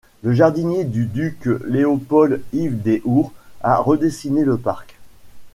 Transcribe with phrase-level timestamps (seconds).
[0.23, 4.97] Le jardinier du duc Léopold, Yves des Hours, a redessiné le parc.